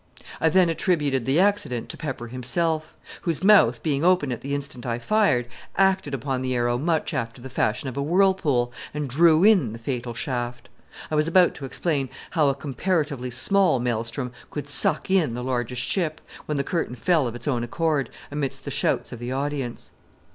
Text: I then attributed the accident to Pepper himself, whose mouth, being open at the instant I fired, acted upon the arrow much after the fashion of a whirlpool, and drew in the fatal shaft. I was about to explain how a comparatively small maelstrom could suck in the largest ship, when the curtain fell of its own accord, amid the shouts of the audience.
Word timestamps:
I 0.39 0.49
then 0.49 0.67
attributed 0.67 1.27
the 1.27 1.39
accident 1.39 1.87
to 1.89 1.95
Pepper 1.97 2.25
himself, 2.29 2.95
whose 3.21 3.43
mouth, 3.43 3.83
being 3.83 4.03
open 4.03 4.31
at 4.31 4.41
the 4.41 4.55
instant 4.55 4.83
I 4.83 4.97
fired, 4.97 5.47
acted 5.75 6.15
upon 6.15 6.41
the 6.41 6.55
arrow 6.55 6.79
much 6.79 7.13
after 7.13 7.39
the 7.39 7.51
fashion 7.51 7.87
of 7.87 7.95
a 7.95 8.01
whirlpool, 8.01 8.73
and 8.95 9.07
drew 9.07 9.43
in 9.43 9.73
the 9.73 9.77
fatal 9.77 10.15
shaft. 10.15 10.69
I 11.11 11.13
was 11.13 11.27
about 11.27 11.53
to 11.53 11.65
explain 11.65 12.09
how 12.31 12.47
a 12.49 12.55
comparatively 12.55 13.29
small 13.29 13.79
maelstrom 13.79 14.31
could 14.49 14.67
suck 14.67 15.11
in 15.11 15.35
the 15.35 15.43
largest 15.43 15.83
ship, 15.83 16.19
when 16.47 16.57
the 16.57 16.63
curtain 16.63 16.95
fell 16.95 17.27
of 17.27 17.35
its 17.35 17.47
own 17.47 17.63
accord, 17.63 18.09
amid 18.31 18.53
the 18.53 18.71
shouts 18.71 19.11
of 19.11 19.19
the 19.19 19.31
audience. 19.31 19.91